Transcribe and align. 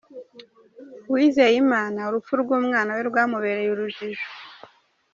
Uwizeyimana, 1.09 1.99
urupfu 2.07 2.33
rw’umwana 2.41 2.89
we 2.95 3.01
rwamubereye 3.09 3.69
urujijo. 3.71 4.27